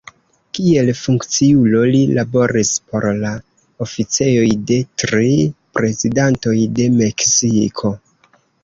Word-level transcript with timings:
Kiel 0.57 0.87
funkciulo 0.99 1.81
li 1.95 1.99
laboris 2.19 2.73
por 2.93 3.07
la 3.19 3.35
oficejoj 3.89 4.49
de 4.73 4.81
tri 5.05 5.31
Prezidantoj 5.79 6.57
de 6.81 6.93
Meksiko. 7.01 7.99